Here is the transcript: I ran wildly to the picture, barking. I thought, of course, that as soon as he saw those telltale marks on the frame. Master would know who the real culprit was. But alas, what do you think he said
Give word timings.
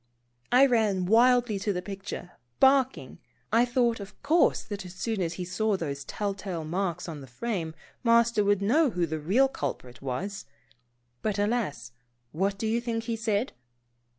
I 0.51 0.65
ran 0.65 1.05
wildly 1.05 1.59
to 1.59 1.71
the 1.71 1.83
picture, 1.83 2.31
barking. 2.59 3.19
I 3.53 3.65
thought, 3.65 3.99
of 3.99 4.19
course, 4.23 4.63
that 4.63 4.83
as 4.83 4.95
soon 4.95 5.21
as 5.21 5.33
he 5.33 5.45
saw 5.45 5.77
those 5.77 6.03
telltale 6.05 6.65
marks 6.65 7.07
on 7.07 7.21
the 7.21 7.27
frame. 7.27 7.75
Master 8.03 8.43
would 8.43 8.63
know 8.63 8.89
who 8.89 9.05
the 9.05 9.19
real 9.19 9.47
culprit 9.47 10.01
was. 10.01 10.45
But 11.21 11.37
alas, 11.37 11.91
what 12.31 12.57
do 12.57 12.65
you 12.65 12.81
think 12.81 13.03
he 13.03 13.15
said 13.15 13.53